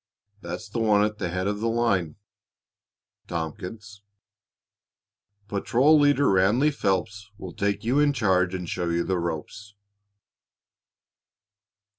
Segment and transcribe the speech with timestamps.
[0.41, 2.15] That's the one at the head of the line,
[3.27, 4.01] Tompkins.
[5.47, 9.75] Patrol leader Ranleigh Phelps will take you in charge and show you the ropes."